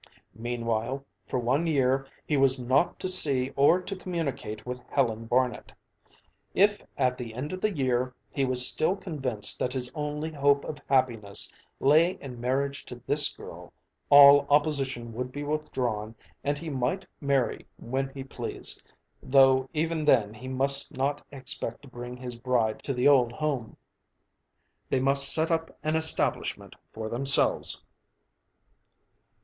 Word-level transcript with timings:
Meanwhile, 0.33 1.05
for 1.27 1.37
one 1.37 1.67
year, 1.67 2.07
he 2.25 2.35
was 2.35 2.59
not 2.59 2.99
to 3.01 3.07
see 3.07 3.51
or 3.55 3.79
to 3.83 3.95
communicate 3.95 4.65
with 4.65 4.81
Helen 4.89 5.27
Barnet. 5.27 5.71
If 6.55 6.81
at 6.97 7.19
the 7.19 7.35
end 7.35 7.53
of 7.53 7.61
the 7.61 7.71
year, 7.71 8.15
he 8.33 8.43
was 8.43 8.67
still 8.67 8.95
convinced 8.95 9.59
that 9.59 9.73
his 9.73 9.91
only 9.93 10.31
hope 10.33 10.65
of 10.65 10.79
happiness 10.89 11.53
lay 11.79 12.13
in 12.13 12.41
marriage 12.41 12.83
to 12.85 12.95
this 13.05 13.29
girl, 13.29 13.73
all 14.09 14.47
opposition 14.49 15.13
would 15.13 15.31
be 15.31 15.43
withdrawn 15.43 16.15
and 16.43 16.57
he 16.57 16.71
might 16.71 17.05
marry 17.19 17.67
when 17.77 18.09
he 18.15 18.23
pleased 18.23 18.81
though 19.21 19.69
even 19.71 20.03
then 20.03 20.33
he 20.33 20.47
must 20.47 20.97
not 20.97 21.23
expect 21.31 21.83
to 21.83 21.87
bring 21.87 22.17
his 22.17 22.39
bride 22.39 22.81
to 22.85 22.93
the 22.95 23.07
old 23.07 23.33
home. 23.33 23.77
They 24.89 24.99
must 24.99 25.31
set 25.31 25.51
up 25.51 25.77
an 25.83 25.95
establishment 25.95 26.75
for 26.91 27.07
themselves. 27.07 27.83